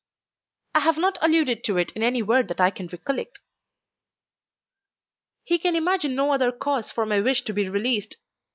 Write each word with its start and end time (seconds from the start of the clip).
"I 0.73 0.79
have 0.79 0.97
not 0.97 1.19
alluded 1.21 1.63
to 1.65 1.77
it 1.77 1.91
in 1.91 2.01
any 2.01 2.23
word 2.23 2.47
that 2.47 2.59
I 2.59 2.71
can 2.71 2.87
recollect." 2.87 3.37
"He 5.43 5.59
can 5.59 5.75
imagine 5.75 6.15
no 6.15 6.31
other 6.33 6.51
cause 6.51 6.89
for 6.89 7.05
my 7.05 7.21
wish 7.21 7.43
to 7.43 7.53
be 7.53 7.69
released. 7.69 8.17